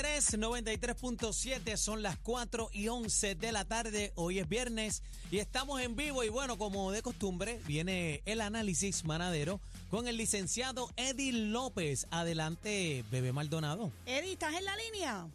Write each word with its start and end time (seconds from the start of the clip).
Viene 0.00 0.18
Z93, 0.18 0.96
93.7, 0.96 1.76
son 1.76 2.02
las 2.02 2.16
4 2.18 2.70
y 2.72 2.86
11 2.86 3.34
de 3.34 3.50
la 3.50 3.64
tarde, 3.64 4.12
hoy 4.14 4.38
es 4.38 4.48
viernes 4.48 5.02
y 5.32 5.38
estamos 5.38 5.80
en 5.80 5.96
vivo 5.96 6.22
y 6.22 6.28
bueno, 6.28 6.56
como 6.56 6.92
de 6.92 7.02
costumbre, 7.02 7.60
viene 7.66 8.22
el 8.24 8.40
análisis 8.40 9.04
manadero 9.04 9.60
con 9.90 10.06
el 10.06 10.16
licenciado 10.16 10.88
Eddie 10.96 11.32
López. 11.32 12.06
Adelante, 12.12 13.04
Bebé 13.10 13.32
Maldonado. 13.32 13.90
Eddie, 14.06 14.34
¿estás 14.34 14.54
en 14.54 14.66
la 14.66 14.76
línea? 14.76 15.26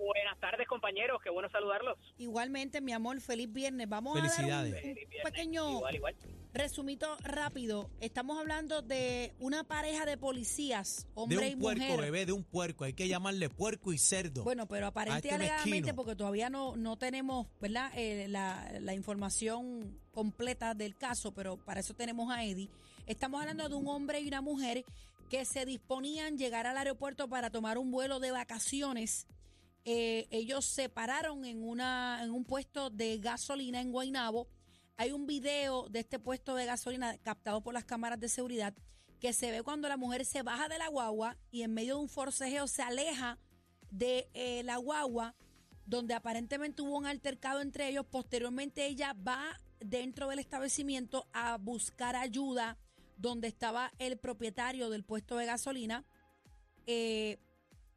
Buenas 0.00 0.40
tardes, 0.40 0.66
compañeros. 0.66 1.20
Qué 1.22 1.28
bueno 1.28 1.50
saludarlos. 1.50 1.98
Igualmente, 2.16 2.80
mi 2.80 2.92
amor, 2.92 3.20
feliz 3.20 3.52
viernes. 3.52 3.86
Vamos 3.86 4.18
a 4.18 4.42
dar 4.42 4.64
un, 4.64 4.74
pequeño 5.22 5.70
Igual, 5.72 5.94
igual. 5.94 6.16
resumito 6.54 7.16
rápido. 7.22 7.90
Estamos 8.00 8.38
hablando 8.38 8.80
de 8.80 9.34
una 9.40 9.62
pareja 9.64 10.06
de 10.06 10.16
policías, 10.16 11.04
De 11.04 11.10
hombre 11.14 11.48
y 11.50 11.54
un 11.54 11.60
puerco, 11.60 11.82
mujer. 11.84 12.00
bebé, 12.00 12.26
de 12.26 12.32
un 12.32 12.44
puerco. 12.44 12.84
Hay 12.84 12.94
que 12.94 13.08
llamarle 13.08 13.50
puerco 13.50 13.92
y 13.92 13.98
cerdo. 13.98 14.42
Bueno, 14.42 14.66
pero 14.66 14.88
este 14.88 15.32
alegadamente, 15.32 15.70
mezquino. 15.70 15.94
porque 15.94 16.16
todavía 16.16 16.48
no, 16.48 16.76
no 16.76 16.96
tenemos 16.96 17.48
¿verdad? 17.60 17.92
Eh, 17.94 18.26
la, 18.28 18.72
la 18.80 18.94
información 18.94 20.00
completa 20.12 20.74
del 20.74 20.96
caso, 20.96 21.34
pero 21.34 21.58
para 21.58 21.80
eso 21.80 21.92
tenemos 21.92 22.32
a 22.32 22.42
Eddie. 22.42 22.70
Estamos 23.06 23.40
hablando 23.42 23.68
de 23.68 23.74
un 23.74 23.86
hombre 23.86 24.20
y 24.20 24.28
una 24.28 24.40
mujer 24.40 24.84
que 25.28 25.44
se 25.44 25.66
disponían 25.66 26.38
llegar 26.38 26.66
al 26.66 26.78
aeropuerto 26.78 27.28
para 27.28 27.50
tomar 27.50 27.76
un 27.76 27.90
vuelo 27.90 28.18
de 28.18 28.30
vacaciones. 28.32 29.26
Eh, 29.84 30.28
ellos 30.30 30.64
se 30.64 30.88
pararon 30.88 31.44
en, 31.44 31.62
una, 31.62 32.20
en 32.22 32.30
un 32.30 32.44
puesto 32.44 32.90
de 32.90 33.18
gasolina 33.18 33.80
en 33.80 33.92
Guaynabo. 33.92 34.48
Hay 34.96 35.12
un 35.12 35.26
video 35.26 35.88
de 35.88 36.00
este 36.00 36.18
puesto 36.18 36.54
de 36.54 36.66
gasolina 36.66 37.16
captado 37.18 37.62
por 37.62 37.72
las 37.72 37.84
cámaras 37.84 38.20
de 38.20 38.28
seguridad 38.28 38.74
que 39.20 39.32
se 39.32 39.50
ve 39.50 39.62
cuando 39.62 39.88
la 39.88 39.96
mujer 39.96 40.24
se 40.24 40.42
baja 40.42 40.68
de 40.68 40.78
la 40.78 40.88
guagua 40.88 41.36
y 41.50 41.62
en 41.62 41.74
medio 41.74 41.96
de 41.96 42.02
un 42.02 42.08
forcejeo 42.08 42.66
se 42.66 42.82
aleja 42.82 43.38
de 43.90 44.28
eh, 44.34 44.62
la 44.64 44.76
guagua, 44.76 45.34
donde 45.86 46.14
aparentemente 46.14 46.82
hubo 46.82 46.96
un 46.96 47.06
altercado 47.06 47.60
entre 47.60 47.88
ellos. 47.88 48.06
Posteriormente 48.06 48.86
ella 48.86 49.14
va 49.14 49.60
dentro 49.80 50.28
del 50.28 50.38
establecimiento 50.38 51.26
a 51.32 51.56
buscar 51.58 52.16
ayuda 52.16 52.78
donde 53.16 53.48
estaba 53.48 53.92
el 53.98 54.18
propietario 54.18 54.88
del 54.88 55.04
puesto 55.04 55.36
de 55.36 55.46
gasolina. 55.46 56.04
Eh, 56.86 57.38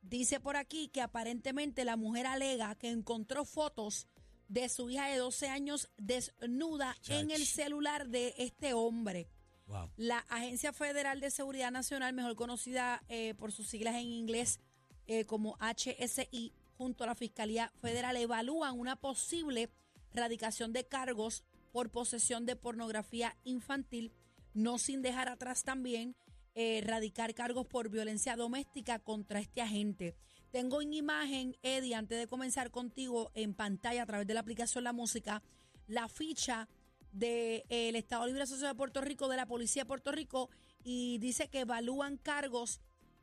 dice 0.04 0.40
por 0.40 0.56
aquí 0.56 0.90
que 0.90 1.02
aparentemente 1.02 1.86
la 1.86 1.98
mujer 1.98 2.28
alega 2.28 2.76
que 2.76 2.90
encontró 2.90 3.46
fotos 3.46 4.08
de 4.48 4.70
su 4.70 4.90
hija 4.90 5.08
de 5.08 5.18
12 5.18 5.48
años 5.48 5.90
desnuda 5.98 6.96
en 7.08 7.32
el 7.32 7.46
celular 7.46 8.08
de 8.08 8.36
este 8.38 8.74
hombre. 8.74 9.28
Wow. 9.68 9.90
La 9.98 10.20
Agencia 10.30 10.74
Federal 10.74 11.20
de 11.22 11.32
Seguridad 11.32 11.72
Nacional, 11.72 12.14
mejor 12.14 12.36
conocida 12.36 13.02
eh, 13.08 13.34
por 13.36 13.52
sus 13.52 13.68
siglas 13.68 13.96
en 13.96 14.12
inglés 14.12 14.60
eh, 15.08 15.26
como 15.26 15.58
HSI, 15.60 16.54
junto 16.78 17.04
a 17.04 17.08
la 17.08 17.16
Fiscalía 17.16 17.72
Federal, 17.82 18.18
evalúan 18.18 18.78
una 18.78 18.98
posible 18.98 19.70
radicación 20.14 20.74
de 20.74 20.86
cargos 20.86 21.44
por 21.72 21.90
posesión 21.90 22.46
de 22.46 22.56
pornografía 22.56 23.36
infantil, 23.46 24.14
no 24.54 24.78
sin 24.78 25.02
dejar 25.02 25.30
atrás 25.30 25.64
también 25.64 26.16
eh, 26.56 26.82
radicar 26.86 27.34
cargos 27.34 27.66
por 27.66 27.90
violencia 27.90 28.36
doméstica 28.36 29.00
contra 29.00 29.40
este 29.40 29.62
agente. 29.62 30.16
Tengo 30.52 30.82
en 30.82 30.94
imagen, 30.94 31.58
Eddie, 31.64 31.96
antes 31.96 32.20
de 32.20 32.28
comenzar 32.28 32.70
contigo 32.72 33.32
en 33.34 33.54
pantalla 33.54 34.04
a 34.04 34.06
través 34.06 34.28
de 34.28 34.34
la 34.34 34.42
aplicación 34.42 34.84
La 34.84 34.94
Música, 34.94 35.42
la 35.88 36.08
ficha 36.08 36.68
del 37.12 37.96
Estado 37.96 38.26
Libre 38.28 38.44
Asociado 38.44 38.74
de 38.74 38.78
Puerto 38.78 39.02
Rico, 39.02 39.28
de 39.28 39.38
la 39.38 39.48
Policía 39.48 39.84
de 39.84 39.88
Puerto 39.88 40.12
Rico, 40.12 40.50
y 40.84 41.18
dice 41.20 41.48
que 41.50 41.62
evalúan 41.62 42.18
cargos 42.18 42.82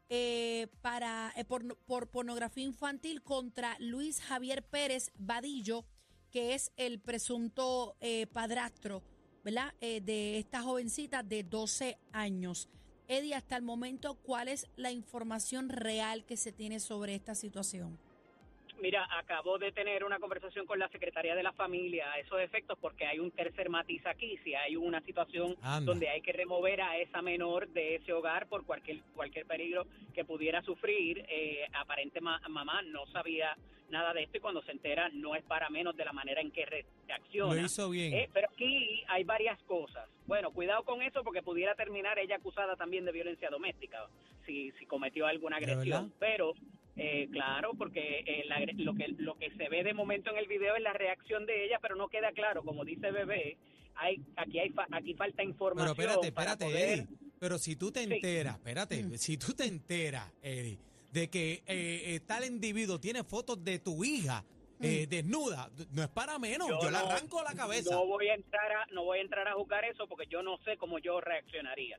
eh, 0.08 0.66
para, 0.80 1.32
eh, 1.36 1.44
por, 1.44 1.76
por 1.78 2.08
pornografía 2.08 2.64
infantil 2.64 3.22
contra 3.22 3.76
Luis 3.78 4.20
Javier 4.20 4.64
Pérez 4.64 5.12
Vadillo, 5.16 5.84
que 6.30 6.54
es 6.54 6.72
el 6.76 7.00
presunto 7.00 7.96
eh, 8.00 8.26
padrastro, 8.26 9.02
¿verdad? 9.44 9.72
Eh, 9.80 10.00
de 10.00 10.38
esta 10.38 10.62
jovencita 10.62 11.22
de 11.22 11.42
12 11.44 11.98
años. 12.12 12.68
Eddie, 13.10 13.34
hasta 13.34 13.56
el 13.56 13.62
momento, 13.62 14.14
¿cuál 14.22 14.46
es 14.46 14.68
la 14.76 14.92
información 14.92 15.68
real 15.68 16.24
que 16.24 16.36
se 16.36 16.52
tiene 16.52 16.78
sobre 16.78 17.16
esta 17.16 17.34
situación? 17.34 17.98
Mira, 18.80 19.04
acabo 19.18 19.58
de 19.58 19.72
tener 19.72 20.04
una 20.04 20.20
conversación 20.20 20.64
con 20.64 20.78
la 20.78 20.88
Secretaría 20.90 21.34
de 21.34 21.42
la 21.42 21.52
Familia 21.52 22.12
a 22.12 22.20
esos 22.20 22.40
efectos 22.40 22.78
porque 22.80 23.04
hay 23.06 23.18
un 23.18 23.32
tercer 23.32 23.68
matiz 23.68 24.06
aquí. 24.06 24.38
Si 24.44 24.54
hay 24.54 24.76
una 24.76 25.00
situación 25.02 25.56
Anda. 25.60 25.90
donde 25.90 26.08
hay 26.08 26.22
que 26.22 26.32
remover 26.32 26.80
a 26.82 26.96
esa 26.98 27.20
menor 27.20 27.68
de 27.70 27.96
ese 27.96 28.12
hogar 28.12 28.46
por 28.46 28.64
cualquier 28.64 29.02
cualquier 29.16 29.44
peligro 29.44 29.86
que 30.14 30.24
pudiera 30.24 30.62
sufrir, 30.62 31.26
eh, 31.28 31.66
aparente 31.74 32.20
ma- 32.20 32.40
mamá 32.48 32.80
no 32.82 33.06
sabía 33.08 33.56
nada 33.90 34.12
de 34.14 34.22
esto 34.24 34.38
y 34.38 34.40
cuando 34.40 34.62
se 34.62 34.72
entera 34.72 35.08
no 35.12 35.34
es 35.34 35.42
para 35.44 35.68
menos 35.70 35.96
de 35.96 36.04
la 36.04 36.12
manera 36.12 36.40
en 36.40 36.50
que 36.50 36.64
reacciona. 36.66 37.54
Lo 37.54 37.60
hizo 37.66 37.90
bien. 37.90 38.14
Eh, 38.14 38.28
pero 38.32 38.48
aquí 38.52 39.02
hay 39.08 39.24
varias 39.24 39.58
cosas. 39.62 40.08
Bueno, 40.26 40.50
cuidado 40.52 40.82
con 40.84 41.02
eso 41.02 41.22
porque 41.24 41.42
pudiera 41.42 41.74
terminar 41.74 42.18
ella 42.18 42.36
acusada 42.36 42.76
también 42.76 43.04
de 43.04 43.12
violencia 43.12 43.50
doméstica 43.50 44.06
si, 44.46 44.70
si 44.78 44.86
cometió 44.86 45.26
alguna 45.26 45.58
¿De 45.58 45.64
agresión. 45.66 46.12
Pero 46.18 46.54
eh, 46.96 47.28
claro, 47.32 47.72
porque 47.76 48.22
eh, 48.26 48.44
la 48.46 48.60
lo 48.60 48.94
que 48.94 49.08
lo 49.18 49.34
que 49.36 49.50
se 49.52 49.68
ve 49.68 49.82
de 49.84 49.94
momento 49.94 50.30
en 50.30 50.36
el 50.38 50.46
video 50.46 50.76
es 50.76 50.82
la 50.82 50.92
reacción 50.92 51.46
de 51.46 51.64
ella, 51.64 51.78
pero 51.80 51.96
no 51.96 52.08
queda 52.08 52.32
claro, 52.32 52.62
como 52.62 52.84
dice 52.84 53.10
Bebé, 53.10 53.56
hay 53.96 54.20
aquí 54.36 54.58
hay 54.58 54.70
fa- 54.70 54.86
aquí 54.92 55.14
falta 55.14 55.36
Pero 55.38 55.48
información. 55.50 55.90
espérate, 55.98 56.32
para 56.32 56.52
espérate, 56.52 56.64
poder- 56.74 56.98
Eddie. 57.00 57.06
Pero 57.38 57.56
si 57.58 57.74
tú 57.74 57.90
te 57.90 58.04
Sí. 58.04 58.12
enteras, 58.12 58.56
espérate, 58.56 59.16
si 59.18 59.38
tú 59.38 59.54
te 59.54 59.64
enteras, 59.64 60.30
Eddie, 60.42 60.78
de 61.12 61.28
que 61.28 61.62
eh, 61.66 62.14
eh, 62.14 62.20
tal 62.26 62.44
individuo 62.44 62.98
tiene 63.00 63.24
fotos 63.24 63.62
de 63.64 63.78
tu 63.78 64.04
hija 64.04 64.44
eh, 64.82 65.06
desnuda, 65.08 65.68
no 65.92 66.02
es 66.02 66.08
para 66.08 66.38
menos, 66.38 66.68
yo, 66.68 66.80
le 66.90 66.92
no- 66.92 66.98
arranco 66.98 67.42
la 67.42 67.52
cabeza. 67.54 67.90
No 67.94 68.06
voy 68.06 68.28
a 68.28 68.34
entrar 68.34 68.72
a 68.72 68.86
no 68.92 69.04
voy 69.04 69.18
a 69.18 69.22
entrar 69.22 69.46
a 69.46 69.52
juzgar 69.52 69.84
eso 69.84 70.06
porque 70.08 70.26
yo 70.26 70.42
no 70.42 70.56
sé 70.64 70.76
cómo 70.78 70.98
yo 70.98 71.20
reaccionaría. 71.20 71.98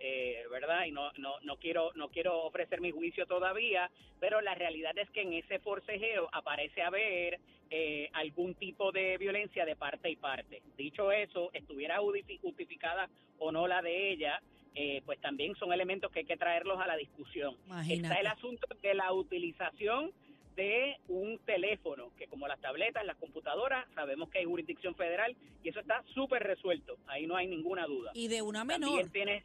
Eh, 0.00 0.44
verdad 0.48 0.84
y 0.84 0.92
no, 0.92 1.10
no 1.18 1.40
no 1.42 1.56
quiero 1.56 1.90
no 1.94 2.08
quiero 2.10 2.44
ofrecer 2.44 2.80
mi 2.80 2.92
juicio 2.92 3.26
todavía 3.26 3.90
pero 4.20 4.40
la 4.40 4.54
realidad 4.54 4.96
es 4.96 5.10
que 5.10 5.22
en 5.22 5.32
ese 5.32 5.58
forcejeo 5.58 6.28
aparece 6.30 6.82
haber 6.82 7.40
eh, 7.68 8.08
algún 8.12 8.54
tipo 8.54 8.92
de 8.92 9.18
violencia 9.18 9.64
de 9.64 9.74
parte 9.74 10.08
y 10.08 10.14
parte 10.14 10.62
dicho 10.76 11.10
eso 11.10 11.50
estuviera 11.52 11.98
justificada 12.40 13.10
o 13.40 13.50
no 13.50 13.66
la 13.66 13.82
de 13.82 14.12
ella 14.12 14.40
eh, 14.80 15.02
pues 15.04 15.20
también 15.20 15.56
son 15.56 15.72
elementos 15.72 16.12
que 16.12 16.20
hay 16.20 16.24
que 16.24 16.36
traerlos 16.36 16.78
a 16.80 16.86
la 16.86 16.96
discusión 16.96 17.56
Imagínate. 17.66 18.02
está 18.14 18.20
el 18.20 18.26
asunto 18.28 18.66
de 18.80 18.94
la 18.94 19.12
utilización 19.12 20.12
de 20.54 20.96
un 21.08 21.38
teléfono, 21.44 22.12
que 22.16 22.26
como 22.28 22.46
las 22.46 22.60
tabletas, 22.60 23.04
las 23.04 23.16
computadoras, 23.16 23.86
sabemos 23.94 24.28
que 24.30 24.38
hay 24.38 24.44
jurisdicción 24.44 24.94
federal 24.94 25.36
y 25.64 25.68
eso 25.70 25.80
está 25.80 26.02
súper 26.14 26.42
resuelto, 26.44 26.96
ahí 27.08 27.26
no 27.26 27.34
hay 27.36 27.46
ninguna 27.48 27.86
duda. 27.86 28.10
Y 28.14 28.28
de 28.28 28.40
una 28.42 28.64
menor. 28.64 28.88
También 28.90 29.10
tienes, 29.10 29.44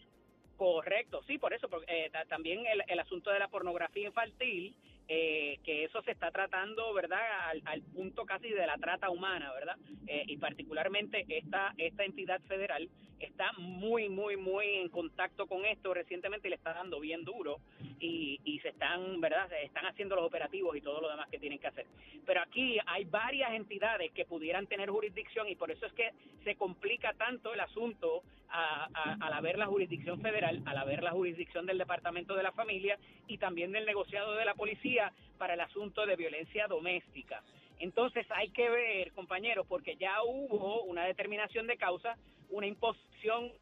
correcto, 0.57 1.21
sí, 1.27 1.37
por 1.37 1.53
eso, 1.53 1.67
porque, 1.69 1.85
eh, 2.05 2.09
ta- 2.11 2.25
también 2.25 2.65
el, 2.65 2.83
el 2.87 2.99
asunto 2.99 3.31
de 3.31 3.39
la 3.39 3.47
pornografía 3.47 4.07
infantil, 4.07 4.73
eh, 5.07 5.59
que 5.65 5.83
eso 5.83 6.01
se 6.03 6.11
está 6.11 6.31
tratando, 6.31 6.93
¿verdad?, 6.93 7.19
al, 7.49 7.61
al 7.65 7.81
punto 7.81 8.25
casi 8.25 8.49
de 8.49 8.65
la 8.65 8.77
trata 8.77 9.09
humana, 9.09 9.51
¿verdad? 9.53 9.75
Eh, 10.07 10.23
y 10.27 10.37
particularmente 10.37 11.25
esta, 11.27 11.73
esta 11.77 12.05
entidad 12.05 12.39
federal 12.47 12.89
está 13.25 13.51
muy, 13.57 14.09
muy, 14.09 14.37
muy 14.37 14.65
en 14.75 14.89
contacto 14.89 15.47
con 15.47 15.65
esto 15.65 15.93
recientemente 15.93 16.49
le 16.49 16.55
está 16.55 16.73
dando 16.73 16.99
bien 16.99 17.23
duro 17.23 17.57
y, 17.99 18.39
y 18.43 18.59
se 18.59 18.69
están, 18.69 19.19
¿verdad?, 19.21 19.47
se 19.49 19.63
están 19.63 19.85
haciendo 19.85 20.15
los 20.15 20.25
operativos 20.25 20.75
y 20.75 20.81
todo 20.81 21.01
lo 21.01 21.09
demás 21.09 21.29
que 21.29 21.39
tienen 21.39 21.59
que 21.59 21.67
hacer. 21.67 21.85
Pero 22.25 22.41
aquí 22.41 22.77
hay 22.85 23.05
varias 23.05 23.51
entidades 23.53 24.11
que 24.11 24.25
pudieran 24.25 24.67
tener 24.67 24.89
jurisdicción 24.89 25.47
y 25.49 25.55
por 25.55 25.71
eso 25.71 25.85
es 25.85 25.93
que 25.93 26.11
se 26.43 26.55
complica 26.55 27.13
tanto 27.13 27.53
el 27.53 27.59
asunto 27.59 28.23
a- 28.49 28.87
a- 28.93 29.17
al 29.25 29.33
haber 29.33 29.57
la 29.57 29.65
jurisdicción 29.65 30.21
federal, 30.21 30.61
al 30.65 30.77
haber 30.77 31.01
la 31.01 31.11
jurisdicción 31.11 31.65
del 31.65 31.77
Departamento 31.77 32.35
de 32.35 32.43
la 32.43 32.51
Familia 32.51 32.97
y 33.27 33.37
también 33.37 33.71
del 33.71 33.85
negociado 33.85 34.35
de 34.35 34.45
la 34.45 34.53
policía 34.53 35.11
para 35.37 35.55
el 35.55 35.61
asunto 35.61 36.05
de 36.05 36.15
violencia 36.15 36.67
doméstica. 36.67 37.43
Entonces 37.79 38.25
hay 38.31 38.49
que 38.49 38.69
ver, 38.69 39.11
compañeros, 39.13 39.65
porque 39.67 39.95
ya 39.95 40.23
hubo 40.23 40.83
una 40.83 41.05
determinación 41.05 41.67
de 41.67 41.77
causa, 41.77 42.17
una 42.49 42.67
imposición 42.67 43.13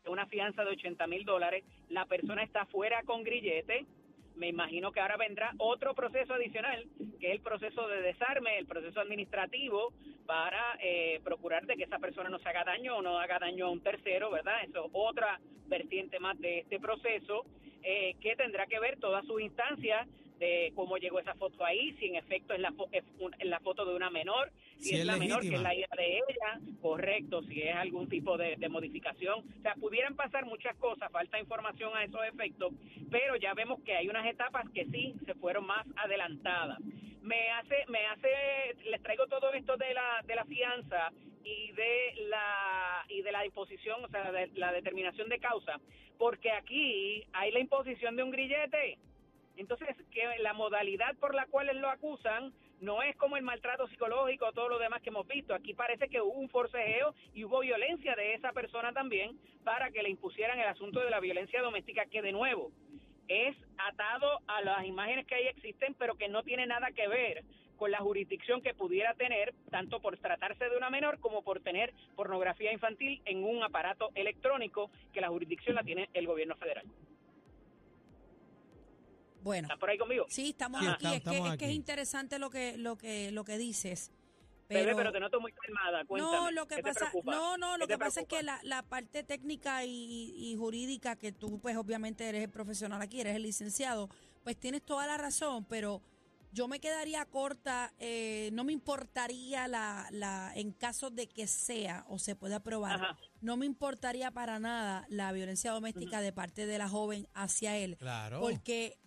una 0.07 0.25
fianza 0.25 0.63
de 0.63 0.71
80 0.71 1.05
mil 1.07 1.25
dólares, 1.25 1.63
la 1.89 2.05
persona 2.05 2.43
está 2.43 2.65
fuera 2.65 3.03
con 3.03 3.23
grillete, 3.23 3.85
me 4.35 4.47
imagino 4.47 4.91
que 4.91 4.99
ahora 4.99 5.17
vendrá 5.17 5.53
otro 5.57 5.93
proceso 5.93 6.33
adicional, 6.33 6.85
que 7.19 7.27
es 7.27 7.33
el 7.33 7.41
proceso 7.41 7.87
de 7.87 8.01
desarme, 8.01 8.57
el 8.57 8.65
proceso 8.65 8.99
administrativo, 8.99 9.93
para 10.25 10.77
eh, 10.79 11.19
procurar 11.23 11.65
de 11.65 11.75
que 11.75 11.83
esa 11.83 11.99
persona 11.99 12.29
no 12.29 12.39
se 12.39 12.49
haga 12.49 12.63
daño 12.63 12.97
o 12.97 13.01
no 13.01 13.19
haga 13.19 13.37
daño 13.39 13.67
a 13.67 13.69
un 13.69 13.81
tercero, 13.81 14.31
¿verdad? 14.31 14.63
Eso 14.63 14.85
es 14.85 14.91
otra 14.93 15.39
vertiente 15.67 16.19
más 16.19 16.39
de 16.39 16.59
este 16.59 16.79
proceso, 16.79 17.45
eh, 17.83 18.15
que 18.19 18.35
tendrá 18.35 18.65
que 18.65 18.79
ver 18.79 18.99
todas 18.99 19.25
sus 19.25 19.41
instancias 19.41 20.07
de 20.41 20.73
cómo 20.75 20.97
llegó 20.97 21.19
esa 21.19 21.35
foto 21.35 21.63
ahí, 21.63 21.95
si 21.99 22.07
en 22.07 22.15
efecto 22.15 22.55
es 22.55 22.59
la, 22.59 22.73
es 22.91 23.45
la 23.45 23.59
foto 23.59 23.85
de 23.85 23.95
una 23.95 24.09
menor, 24.09 24.51
si, 24.79 24.95
es, 24.95 25.05
la 25.05 25.15
menor 25.15 25.41
que 25.41 25.53
es 25.53 25.61
la 25.61 25.75
hija 25.75 25.95
de 25.95 26.17
ella, 26.17 26.59
correcto, 26.81 27.43
si 27.43 27.61
es 27.61 27.75
algún 27.75 28.09
tipo 28.09 28.37
de, 28.37 28.57
modificación. 28.67 29.45
O 29.59 29.61
sea, 29.61 29.75
pudieran 29.75 30.15
pasar 30.15 30.45
muchas 30.47 30.75
cosas, 30.77 31.11
falta 31.11 31.39
información 31.39 31.95
a 31.95 32.03
esos 32.03 32.21
efectos, 32.25 32.73
pero 33.11 33.35
ya 33.35 33.53
vemos 33.53 33.81
que 33.83 33.95
hay 33.95 34.09
unas 34.09 34.25
etapas 34.25 34.67
que 34.73 34.85
sí 34.85 35.13
se 35.27 35.35
fueron 35.35 35.67
más 35.67 35.85
adelantadas. 35.95 36.79
Me 37.21 37.51
hace, 37.51 37.85
me 37.87 38.03
hace, 38.07 38.29
les 38.89 39.01
traigo 39.03 39.27
todo 39.27 39.53
esto 39.53 39.77
de 39.77 39.93
la, 39.93 40.23
de 40.25 40.35
la 40.35 40.45
fianza 40.45 41.11
y 41.43 41.71
de 41.73 42.25
la 42.29 43.05
y 43.09 43.21
de 43.21 43.31
la 43.31 43.45
imposición, 43.45 44.03
o 44.03 44.07
sea, 44.07 44.31
de 44.31 44.47
la 44.55 44.71
determinación 44.71 45.29
de 45.29 45.37
causa, 45.37 45.79
porque 46.17 46.51
aquí 46.51 47.27
hay 47.31 47.51
la 47.51 47.59
imposición 47.59 48.15
de 48.15 48.23
un 48.23 48.31
grillete 48.31 48.97
entonces, 49.57 49.95
que 50.11 50.23
la 50.39 50.53
modalidad 50.53 51.15
por 51.17 51.35
la 51.35 51.45
cual 51.45 51.69
lo 51.79 51.89
acusan 51.89 52.53
no 52.79 53.03
es 53.03 53.15
como 53.15 53.37
el 53.37 53.43
maltrato 53.43 53.87
psicológico 53.87 54.47
o 54.47 54.53
todo 54.53 54.69
lo 54.69 54.79
demás 54.79 55.01
que 55.01 55.09
hemos 55.09 55.27
visto. 55.27 55.53
Aquí 55.53 55.73
parece 55.73 56.09
que 56.09 56.19
hubo 56.19 56.33
un 56.33 56.49
forcejeo 56.49 57.13
y 57.33 57.43
hubo 57.43 57.59
violencia 57.59 58.15
de 58.15 58.33
esa 58.33 58.51
persona 58.53 58.91
también 58.91 59.37
para 59.63 59.91
que 59.91 60.01
le 60.01 60.09
impusieran 60.09 60.59
el 60.59 60.67
asunto 60.67 60.99
de 60.99 61.11
la 61.11 61.19
violencia 61.19 61.61
doméstica, 61.61 62.07
que 62.07 62.23
de 62.23 62.31
nuevo 62.31 62.71
es 63.27 63.55
atado 63.77 64.39
a 64.47 64.61
las 64.61 64.85
imágenes 64.85 65.27
que 65.27 65.35
ahí 65.35 65.47
existen, 65.47 65.93
pero 65.93 66.15
que 66.15 66.27
no 66.27 66.43
tiene 66.43 66.65
nada 66.65 66.91
que 66.91 67.07
ver 67.07 67.43
con 67.77 67.91
la 67.91 67.99
jurisdicción 67.99 68.61
que 68.61 68.73
pudiera 68.73 69.13
tener, 69.13 69.53
tanto 69.69 70.01
por 70.01 70.17
tratarse 70.17 70.69
de 70.69 70.77
una 70.77 70.89
menor 70.89 71.19
como 71.19 71.43
por 71.43 71.61
tener 71.61 71.93
pornografía 72.15 72.71
infantil 72.73 73.21
en 73.25 73.43
un 73.43 73.63
aparato 73.63 74.09
electrónico, 74.13 74.91
que 75.13 75.21
la 75.21 75.29
jurisdicción 75.29 75.75
la 75.75 75.83
tiene 75.83 76.09
el 76.13 76.27
gobierno 76.27 76.55
federal. 76.57 76.85
Bueno. 79.41 79.67
¿Estás 79.67 79.79
por 79.79 79.89
ahí 79.89 79.97
conmigo? 79.97 80.25
Sí, 80.29 80.49
estamos 80.49 80.85
aquí. 80.85 81.07
es, 81.07 81.21
que, 81.21 81.37
es, 81.37 81.57
que, 81.57 81.65
es 81.65 81.71
interesante 81.71 82.39
lo 82.39 82.49
que, 82.49 82.77
lo 82.77 82.97
que, 82.97 83.31
lo 83.31 83.43
que 83.43 83.57
dices. 83.57 84.11
Pero, 84.67 84.95
pero 84.95 85.11
te 85.11 85.19
noto 85.19 85.41
muy 85.41 85.51
calmada. 85.51 86.05
Cuéntame, 86.05 86.37
no, 86.37 86.51
lo 86.51 86.67
que 86.67 86.81
pasa, 86.81 87.11
no, 87.25 87.57
no, 87.57 87.77
lo 87.77 87.87
que 87.87 87.97
pasa 87.97 88.21
es 88.21 88.27
que 88.27 88.41
la, 88.41 88.59
la 88.63 88.83
parte 88.83 89.23
técnica 89.23 89.83
y, 89.83 90.33
y, 90.37 90.55
jurídica, 90.55 91.17
que 91.17 91.31
tú, 91.31 91.59
pues, 91.59 91.75
obviamente 91.75 92.27
eres 92.27 92.43
el 92.43 92.49
profesional 92.49 93.01
aquí, 93.01 93.19
eres 93.19 93.35
el 93.35 93.43
licenciado, 93.43 94.09
pues 94.43 94.57
tienes 94.57 94.81
toda 94.83 95.07
la 95.07 95.17
razón, 95.17 95.65
pero 95.65 96.01
yo 96.53 96.67
me 96.67 96.79
quedaría 96.79 97.25
corta, 97.25 97.93
eh, 97.99 98.49
no 98.53 98.63
me 98.63 98.73
importaría 98.73 99.67
la, 99.67 100.07
la, 100.11 100.51
en 100.55 100.71
caso 100.71 101.09
de 101.09 101.27
que 101.27 101.47
sea 101.47 102.05
o 102.07 102.19
se 102.19 102.35
pueda 102.35 102.61
probar, 102.61 103.17
no 103.41 103.57
me 103.57 103.65
importaría 103.65 104.31
para 104.31 104.59
nada 104.59 105.05
la 105.09 105.31
violencia 105.31 105.71
doméstica 105.71 106.21
de 106.21 106.33
parte 106.33 106.65
de 106.65 106.77
la 106.77 106.89
joven 106.89 107.27
hacia 107.33 107.77
él. 107.77 107.97
Claro. 107.97 108.41
Porque 108.41 108.97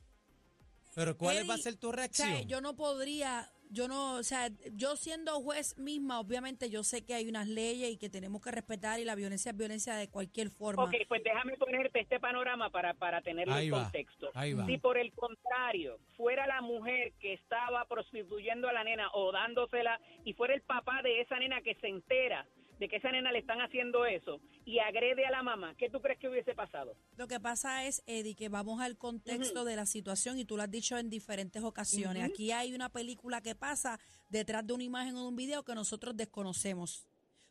pero 0.95 1.17
¿cuál 1.17 1.49
va 1.49 1.55
a 1.55 1.59
ser 1.59 1.77
tu 1.77 1.93
reacción? 1.93 2.47
yo 2.47 2.61
no 2.61 2.77
podría, 2.77 3.51
yo 3.71 3.89
no, 3.89 4.15
o 4.17 4.23
sea, 4.23 4.49
yo 4.73 4.97
siendo 4.97 5.33
juez 5.41 5.77
misma, 5.79 6.21
obviamente 6.21 6.71
yo 6.71 6.85
sé 6.85 7.05
que 7.05 7.15
hay 7.15 7.29
unas 7.29 7.49
leyes 7.49 7.91
y 7.91 7.97
que 7.97 8.09
tenemos 8.09 8.43
que 8.43 8.51
respetar 8.51 9.01
y 9.01 9.05
la 9.05 9.15
violencia 9.15 9.51
es 9.51 9.57
violencia 9.57 9.97
de 9.97 10.09
cualquier 10.09 10.51
forma. 10.51 10.85
Ok, 10.85 10.95
pues 11.09 11.23
déjame 11.25 11.57
ponerte 11.57 12.01
este 12.01 12.21
panorama 12.21 12.71
para, 12.71 12.95
para 12.95 13.21
tener 13.23 13.49
el 13.49 13.71
contexto. 13.71 14.31
Si 14.67 14.79
por 14.79 14.99
el 14.99 15.13
contrario 15.13 15.99
fuera 16.17 16.47
la 16.47 16.61
mujer 16.61 17.13
que 17.21 17.35
estaba 17.35 17.85
prostituyendo 17.87 18.69
a 18.69 18.73
la 18.73 18.85
nena 18.85 19.11
o 19.13 19.33
dándosela 19.33 20.01
y 20.25 20.35
fuera 20.35 20.55
el 20.55 20.63
papá 20.63 21.03
de 21.03 21.21
esa 21.21 21.39
nena 21.39 21.61
que 21.63 21.75
se 21.77 21.89
entera 21.89 22.47
de 22.79 22.89
que 22.89 22.97
esa 22.97 23.11
nena 23.11 23.33
le 23.33 23.39
están 23.39 23.61
haciendo 23.61 24.05
eso 24.07 24.41
y 24.65 24.79
agrede 24.79 25.27
a 25.27 25.31
la 25.31 25.43
mamá, 25.43 25.75
¿qué 25.77 25.91
tú 25.91 26.01
crees 26.01 26.19
que 26.19 26.29
hubiese 26.29 26.55
pasado? 26.55 26.97
Lo 27.17 27.27
que 27.29 27.41
pasa 27.41 27.85
es, 27.87 28.03
Eddie, 28.07 28.35
que 28.35 28.49
vamos 28.49 28.81
al 28.81 28.97
contexto 28.97 29.65
de 29.65 29.77
la 29.77 29.87
situación 29.87 30.39
y 30.39 30.45
tú 30.45 30.57
lo 30.57 30.63
has 30.63 30.71
dicho 30.71 30.99
en 30.99 31.11
diferentes 31.11 31.63
ocasiones. 31.63 32.25
Aquí 32.25 32.53
hay 32.53 32.75
una 32.75 32.89
película 32.89 33.41
que 33.41 33.55
pasa 33.55 33.99
detrás 34.29 34.67
de 34.67 34.73
una 34.73 34.85
imagen 34.85 35.17
o 35.17 35.23
de 35.23 35.29
un 35.29 35.37
video 35.37 35.65
que 35.65 35.75
nosotros 35.75 36.17
desconocemos. 36.17 37.07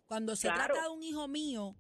Cuando 0.05 0.35
se 0.35 0.49
trata 0.49 0.83
de 0.83 0.89
un 0.89 1.03
hijo 1.03 1.27
mío, 1.27 1.75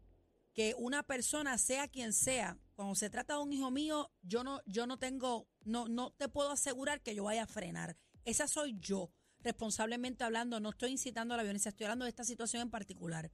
que 0.53 0.75
una 0.77 1.03
persona 1.03 1.57
sea 1.57 1.87
quien 1.87 2.13
sea, 2.13 2.57
cuando 2.75 2.95
se 2.95 3.09
trata 3.09 3.35
de 3.35 3.41
un 3.41 3.53
hijo 3.53 3.71
mío, 3.71 4.11
yo 4.21 4.43
no, 4.43 4.61
yo 4.65 4.87
no 4.87 4.97
tengo, 4.97 5.47
no, 5.63 5.87
no 5.87 6.11
te 6.11 6.29
puedo 6.29 6.51
asegurar 6.51 7.01
que 7.01 7.15
yo 7.15 7.25
vaya 7.25 7.43
a 7.43 7.47
frenar. 7.47 7.97
Esa 8.23 8.47
soy 8.47 8.77
yo 8.79 9.11
responsablemente 9.43 10.23
hablando, 10.23 10.59
no 10.59 10.69
estoy 10.69 10.91
incitando 10.91 11.33
a 11.33 11.37
la 11.37 11.43
violencia, 11.43 11.69
estoy 11.69 11.85
hablando 11.85 12.05
de 12.05 12.09
esta 12.09 12.23
situación 12.23 12.61
en 12.63 12.71
particular. 12.71 13.29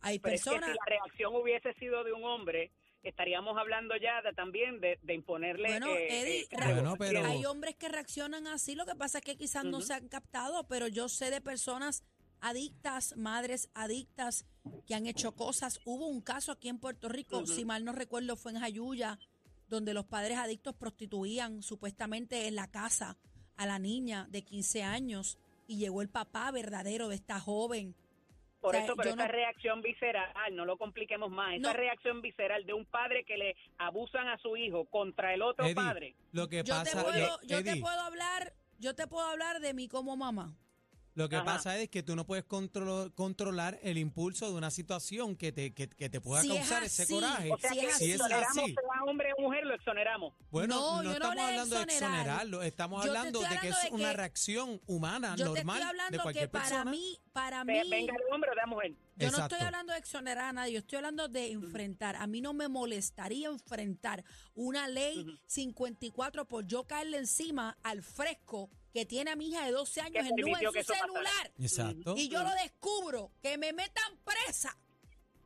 Hay 0.00 0.18
personas. 0.18 0.70
si 0.70 0.76
la 0.76 0.84
reacción 0.86 1.34
hubiese 1.34 1.72
sido 1.74 2.04
de 2.04 2.12
un 2.12 2.24
hombre, 2.24 2.70
estaríamos 3.02 3.56
hablando 3.58 3.96
ya 3.96 4.22
también 4.34 4.80
de, 4.80 4.98
imponerle. 5.08 5.68
Bueno, 5.68 5.88
eh, 5.88 6.46
eh, 6.50 7.22
hay 7.24 7.44
hombres 7.46 7.76
que 7.76 7.88
reaccionan 7.88 8.46
así. 8.46 8.74
Lo 8.74 8.86
que 8.86 8.94
pasa 8.94 9.18
es 9.18 9.24
que 9.24 9.36
quizás 9.36 9.64
no 9.64 9.80
se 9.80 9.94
han 9.94 10.08
captado, 10.08 10.66
pero 10.68 10.86
yo 10.86 11.08
sé 11.08 11.30
de 11.30 11.40
personas 11.40 12.04
adictas, 12.40 13.16
madres 13.16 13.70
adictas 13.74 14.46
que 14.86 14.94
han 14.94 15.06
hecho 15.06 15.34
cosas. 15.34 15.80
Hubo 15.84 16.06
un 16.06 16.20
caso 16.20 16.52
aquí 16.52 16.68
en 16.68 16.78
Puerto 16.78 17.08
Rico, 17.08 17.44
si 17.46 17.64
mal 17.64 17.84
no 17.84 17.92
recuerdo, 17.92 18.36
fue 18.36 18.52
en 18.52 18.60
Jayuya, 18.60 19.18
donde 19.68 19.94
los 19.94 20.06
padres 20.06 20.38
adictos 20.38 20.74
prostituían 20.76 21.62
supuestamente 21.62 22.46
en 22.46 22.54
la 22.54 22.70
casa 22.70 23.18
a 23.58 23.66
la 23.66 23.78
niña 23.78 24.26
de 24.30 24.42
15 24.42 24.82
años 24.82 25.38
y 25.66 25.76
llegó 25.76 26.00
el 26.00 26.08
papá 26.08 26.50
verdadero 26.50 27.08
de 27.08 27.16
esta 27.16 27.38
joven. 27.38 27.94
Por 28.60 28.74
eso, 28.74 28.96
pero 28.96 29.10
esa 29.10 29.28
reacción 29.28 29.82
visceral, 29.82 30.32
no 30.52 30.64
lo 30.64 30.76
compliquemos 30.78 31.30
más, 31.30 31.54
esa 31.54 31.72
reacción 31.72 32.20
visceral 32.22 32.66
de 32.66 32.72
un 32.72 32.86
padre 32.86 33.24
que 33.24 33.36
le 33.36 33.56
abusan 33.78 34.26
a 34.28 34.38
su 34.38 34.56
hijo 34.56 34.84
contra 34.86 35.32
el 35.32 35.42
otro 35.42 35.64
padre. 35.74 36.16
Lo 36.32 36.48
que 36.48 36.64
yo 36.64 36.74
pasa, 36.74 36.98
te 36.98 37.04
puedo, 37.04 37.40
yo 37.42 37.62
te 37.62 37.76
puedo 37.76 38.00
hablar, 38.00 38.54
yo 38.78 38.94
te 38.96 39.06
puedo 39.06 39.26
hablar 39.26 39.60
de 39.60 39.74
mí 39.74 39.86
como 39.86 40.16
mamá. 40.16 40.56
Lo 41.18 41.28
que 41.28 41.40
pasa 41.40 41.76
es 41.78 41.88
que 41.88 42.04
tú 42.04 42.14
no 42.14 42.24
puedes 42.24 42.44
controlar 42.44 43.76
el 43.82 43.98
impulso 43.98 44.48
de 44.48 44.56
una 44.56 44.70
situación 44.70 45.34
que 45.34 45.50
te, 45.50 45.74
que, 45.74 45.88
te 45.88 46.20
pueda 46.20 46.46
causar 46.46 46.84
ese 46.84 47.08
coraje. 47.08 47.50
O 47.52 47.58
sea, 47.58 47.72
si, 47.72 48.04
si 48.04 48.12
es 48.12 48.20
así. 48.20 48.76
hombre 49.04 49.32
o 49.36 49.42
mujer, 49.42 49.66
lo 49.66 49.74
exoneramos. 49.74 50.32
Bueno, 50.52 51.02
no, 51.02 51.10
estamos 51.10 51.38
hablando 51.38 51.76
de 51.76 51.82
exonerarlo, 51.82 52.62
estamos 52.62 53.04
hablando 53.04 53.40
de 53.40 53.58
que 53.60 53.68
es 53.68 53.76
una 53.90 54.12
reacción 54.12 54.80
humana, 54.86 55.34
yo 55.36 55.46
normal. 55.46 55.64
Te 55.64 55.72
estoy 55.72 55.88
hablando 55.88 56.16
de 56.18 56.22
cualquier 56.22 56.44
que 56.44 56.48
para 56.50 56.84
mí, 56.84 57.18
para 57.32 57.64
mí. 57.64 57.80
Venga 57.90 58.14
el 58.14 58.32
hombre 58.32 58.50
o 58.52 58.54
la 58.54 58.66
mujer. 58.66 58.94
Yo 59.16 59.32
no 59.32 59.38
estoy 59.38 59.60
hablando 59.60 59.92
de 59.92 59.98
exonerar 59.98 60.44
a 60.44 60.52
nadie, 60.52 60.74
yo 60.74 60.78
estoy 60.78 60.98
hablando 60.98 61.26
de 61.26 61.50
enfrentar. 61.50 62.14
A 62.14 62.28
mí 62.28 62.40
no 62.40 62.54
me 62.54 62.68
molestaría 62.68 63.48
enfrentar 63.48 64.22
una 64.54 64.86
ley 64.86 65.40
54 65.46 66.44
por 66.44 66.64
yo 66.64 66.84
caerle 66.84 67.18
encima 67.18 67.76
al 67.82 68.02
fresco 68.02 68.70
que 68.98 69.06
tiene 69.06 69.30
a 69.30 69.36
mi 69.36 69.50
hija 69.50 69.64
de 69.64 69.70
12 69.70 70.00
años 70.00 70.26
en, 70.26 70.38
en 70.40 70.72
su 70.72 70.92
celular. 70.92 71.52
Exacto. 71.60 72.16
Y 72.16 72.28
yo 72.28 72.42
lo 72.42 72.50
descubro, 72.54 73.30
que 73.40 73.56
me 73.56 73.72
metan 73.72 74.18
presa. 74.24 74.76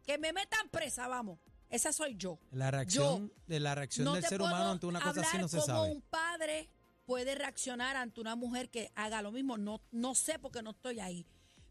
Que 0.07 0.17
me 0.17 0.33
metan 0.33 0.71
presa, 0.71 1.07
vamos. 1.07 1.39
Esa 1.69 1.93
soy 1.93 2.17
yo. 2.17 2.39
La 2.51 2.71
reacción 2.71 3.31
de 3.47 3.61
la 3.61 3.75
reacción 3.75 4.11
del 4.15 4.25
ser 4.25 4.41
humano 4.41 4.71
ante 4.71 4.87
una 4.87 5.03
cosa 5.03 5.21
así 5.21 5.37
no 5.37 5.49
se 5.49 5.61
sabe. 5.61 5.91
un 5.91 6.01
padre 6.01 6.71
puede 7.05 7.35
reaccionar 7.35 7.97
ante 7.97 8.23
una 8.23 8.37
mujer 8.37 8.71
que 8.71 8.91
haga 8.95 9.21
lo 9.21 9.33
mismo. 9.33 9.59
No, 9.59 9.83
no 9.91 10.15
sé 10.15 10.39
porque 10.39 10.63
no 10.63 10.71
estoy 10.71 11.01
ahí. 11.01 11.27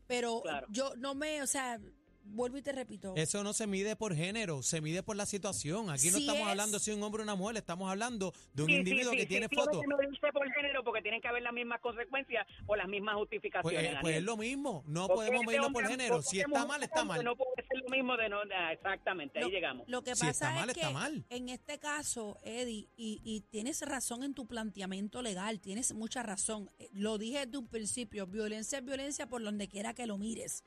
Pero 0.06 0.44
yo 0.70 0.94
no 0.98 1.16
me, 1.16 1.42
o 1.42 1.48
sea, 1.48 1.80
vuelvo 2.24 2.58
y 2.58 2.62
te 2.62 2.72
repito. 2.72 3.14
Eso 3.16 3.44
no 3.44 3.54
se 3.54 3.68
mide 3.68 3.96
por 3.96 4.16
género, 4.16 4.62
se 4.62 4.82
mide 4.82 5.04
por 5.04 5.16
la 5.16 5.26
situación. 5.26 5.90
Aquí 5.90 6.10
no 6.12 6.18
estamos 6.18 6.48
hablando 6.48 6.80
si 6.80 6.92
un 6.92 7.04
hombre 7.04 7.22
o 7.22 7.24
una 7.24 7.36
mujer, 7.36 7.58
estamos 7.58 7.90
hablando 7.90 8.34
de 8.54 8.64
un 8.64 8.70
individuo 8.70 9.12
que 9.14 9.26
tiene 9.26 9.48
fotos. 9.50 9.82
No 9.88 9.98
dice 9.98 10.32
por 10.32 10.52
género 10.54 10.84
porque 10.84 11.02
tienen 11.02 11.22
que 11.22 11.28
haber 11.28 11.44
las 11.44 11.54
mismas 11.54 11.82
consecuencias 11.82 12.48
o 12.68 12.76
las 12.76 12.88
mismas 12.88 13.16
justificaciones. 13.16 13.92
Pues, 13.92 14.02
pues 14.02 14.16
es 14.18 14.24
lo 14.24 14.38
mismo, 14.38 14.84
no 14.88 15.08
podemos 15.08 15.46
medirlo 15.46 15.72
por 15.72 15.88
género. 15.88 16.22
Si 16.22 16.40
está 16.40 16.66
mal, 16.66 16.84
está 16.84 17.04
mal. 17.04 17.24
No 17.24 17.36
puede 17.36 17.68
ser 17.68 17.80
lo 17.84 17.90
mismo 17.90 18.18
de 18.18 18.30
no, 18.30 18.38
ah, 18.56 18.74
exactamente, 18.74 19.40
ahí 19.40 19.50
llegamos. 19.50 19.88
Lo 19.88 20.04
que 20.04 20.12
pasa 20.16 20.66
es 20.66 20.74
que 20.74 20.82
en 21.30 21.50
este 21.50 21.80
caso, 21.80 22.38
Eddie, 22.44 22.90
y, 22.96 23.22
y 23.24 23.42
tienes 23.50 23.82
razón 23.82 24.24
en 24.24 24.34
tu 24.34 24.48
planteamiento 24.48 25.22
legal, 25.22 25.60
tienes 25.60 25.94
mucha 25.94 26.24
razón. 26.24 26.70
Eh, 26.80 26.90
lo 26.94 27.18
dije 27.18 27.46
desde 27.46 27.58
un 27.58 27.68
principio, 27.68 28.28
violencia 28.28 28.80
es 28.80 28.86
violencia 28.86 29.28
por 29.28 29.44
donde 29.44 29.68
quiera 29.68 29.94
que 29.94 30.08
lo 30.08 30.18
mires. 30.18 30.64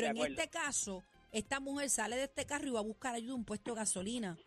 Pero 0.00 0.08
en 0.24 0.30
este 0.32 0.48
caso, 0.48 1.02
esta 1.32 1.60
mujer 1.60 1.90
sale 1.90 2.16
de 2.16 2.24
este 2.24 2.44
carro 2.46 2.66
y 2.68 2.70
va 2.70 2.80
a 2.80 2.82
buscar 2.82 3.14
ayuda 3.14 3.32
a 3.32 3.36
un 3.36 3.44
puesto 3.44 3.72
de 3.72 3.76
gasolina. 3.80 4.38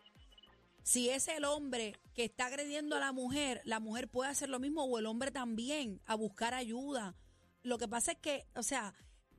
Si 0.82 1.10
es 1.10 1.28
el 1.28 1.44
hombre 1.44 1.94
que 2.14 2.24
está 2.24 2.46
agrediendo 2.46 2.96
a 2.96 3.00
la 3.00 3.12
mujer, 3.12 3.60
la 3.64 3.80
mujer 3.80 4.08
puede 4.08 4.30
hacer 4.30 4.48
lo 4.48 4.58
mismo 4.58 4.84
o 4.84 4.98
el 4.98 5.06
hombre 5.06 5.30
también, 5.30 6.00
a 6.06 6.14
buscar 6.14 6.54
ayuda. 6.54 7.14
Lo 7.62 7.76
que 7.78 7.86
pasa 7.86 8.12
es 8.12 8.18
que, 8.18 8.46
o 8.54 8.62
sea, 8.62 8.94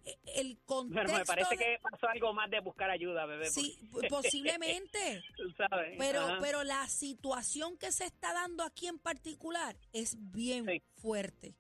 eh, 0.06 0.18
el 0.36 0.60
contexto. 0.66 1.04
Bueno, 1.04 1.20
me 1.20 1.26
parece 1.26 1.50
de- 1.52 1.58
que 1.58 1.78
pasó 1.82 2.08
algo 2.08 2.34
más 2.34 2.50
de 2.52 2.60
buscar 2.60 2.90
ayuda, 2.92 3.26
bebé. 3.26 3.50
Sí, 3.50 3.90
posiblemente. 4.10 5.24
Tú 5.38 5.52
sabes. 5.58 5.96
Pero, 5.98 6.22
Ajá. 6.22 6.38
pero 6.42 6.64
la 6.64 6.88
situación 6.88 7.78
que 7.78 7.92
se 7.92 8.06
está 8.06 8.34
dando 8.34 8.64
aquí 8.64 8.88
en 8.88 9.00
particular 9.00 9.76
es 9.94 10.16
bien 10.32 10.66
Sí. 10.68 10.82
fuerte. 11.02 11.56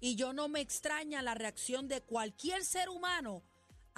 Y 0.00 0.14
yo 0.16 0.32
no 0.32 0.48
me 0.48 0.60
extraña 0.60 1.22
la 1.22 1.34
reacción 1.34 1.88
de 1.88 2.02
cualquier 2.02 2.64
ser 2.64 2.88
humano 2.88 3.42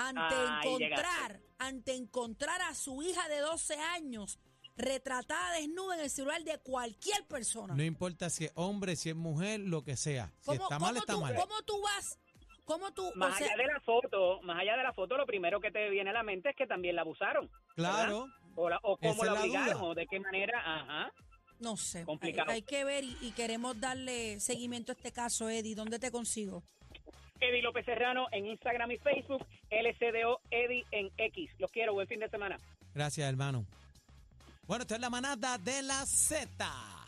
ante 0.09 0.35
encontrar, 0.69 1.41
ante 1.59 1.95
encontrar 1.95 2.63
a 2.63 2.75
su 2.75 3.03
hija 3.03 3.29
de 3.29 3.39
12 3.39 3.75
años 3.79 4.39
retratada 4.77 5.53
desnuda 5.55 5.97
en 5.97 6.01
el 6.03 6.11
celular 6.11 6.43
de 6.43 6.59
cualquier 6.59 7.27
persona. 7.27 7.75
No 7.75 7.83
importa 7.83 8.31
si 8.31 8.47
es 8.47 8.53
hombre, 8.55 8.97
si 8.97 9.11
es 9.11 9.17
mujer, 9.17 9.61
lo 9.61 9.83
que 9.85 9.97
sea. 9.97 10.33
Si 10.41 10.47
¿Cómo, 10.47 10.63
está 10.63 10.79
mal, 10.79 10.97
está 10.97 11.13
tú, 11.15 11.21
mal. 11.21 11.35
cómo 11.35 11.63
tú 11.63 11.81
vas? 11.83 12.19
¿Cómo 12.65 12.93
tú? 12.93 13.11
Más 13.17 13.35
o 13.35 13.39
sea, 13.39 13.47
allá 13.49 13.57
de 13.57 13.67
la 13.67 13.81
foto, 13.81 14.41
más 14.43 14.59
allá 14.61 14.77
de 14.77 14.83
la 14.85 14.93
foto, 14.93 15.17
lo 15.17 15.27
primero 15.27 15.61
que 15.61 15.71
te 15.71 15.91
viene 15.91 16.11
a 16.11 16.13
la 16.13 16.23
mente 16.23 16.51
es 16.51 16.57
que 16.57 16.67
también 16.67 16.95
la 16.97 17.03
abusaron. 17.03 17.51
Claro. 17.75 18.29
O, 18.55 18.69
la- 18.71 18.79
o 18.83 18.97
cómo 18.97 19.25
la 19.25 19.35
obligaron, 19.35 19.83
o 19.83 19.95
de 19.95 20.07
qué 20.07 20.21
manera. 20.21 20.61
Ajá. 20.65 21.13
no 21.59 21.77
sé. 21.77 21.99
Hay, 22.01 22.05
complicado. 22.05 22.51
hay 22.53 22.63
que 22.63 22.85
ver 22.85 23.05
y, 23.05 23.17
y 23.21 23.33
queremos 23.33 23.79
darle 23.81 24.41
seguimiento 24.41 24.93
a 24.93 24.95
este 24.95 25.13
caso, 25.13 25.51
Eddie. 25.51 25.75
¿Dónde 25.75 25.99
te 25.99 26.11
consigo? 26.11 26.63
Eddie 27.41 27.63
López 27.63 27.85
Serrano 27.85 28.27
en 28.33 28.47
Instagram 28.47 28.91
y 28.93 28.99
Facebook, 28.99 29.47
LCDO 29.71 30.41
Eddie 30.51 30.85
en 30.91 31.11
X. 31.17 31.51
Los 31.59 31.71
quiero, 31.71 31.93
buen 31.93 32.07
fin 32.07 32.21
de 32.21 32.29
semana. 32.29 32.59
Gracias, 32.95 33.29
hermano. 33.29 33.65
Bueno, 34.67 34.83
esto 34.83 34.95
es 34.95 35.01
la 35.01 35.11
manada 35.11 35.59
de 35.59 35.83
la 35.83 36.07
Z. 36.07 37.00